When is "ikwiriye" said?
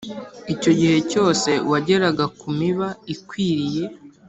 3.13-3.83